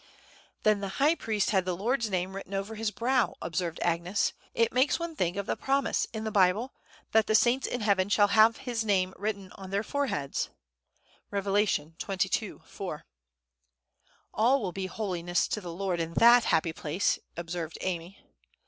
[0.63, 4.33] '""Then the high priest had the Lord's Name written over his brow," observed Agnes.
[4.55, 6.73] "It makes one think of the promise in the Bible,
[7.11, 10.49] that saints in heaven shall have His Name written on their foreheads."
[11.29, 11.45] (Rev.
[11.55, 12.57] xxii.
[12.65, 13.05] 4.)
[14.33, 18.17] "All will be 'Holiness to the Lord' in that happy place!" observed Amy.